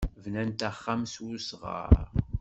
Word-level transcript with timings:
Bnant 0.23 0.59
axxam 0.69 1.01
s 1.13 1.15
wesɣar. 1.23 1.93